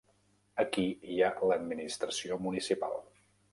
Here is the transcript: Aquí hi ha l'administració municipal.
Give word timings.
Aquí 0.63 0.85
hi 1.11 1.19
ha 1.27 1.29
l'administració 1.51 2.41
municipal. 2.49 3.01